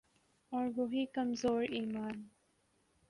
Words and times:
اور 0.51 0.67
وہی 0.75 1.05
کمزور 1.13 1.63
ایمان۔ 1.69 2.23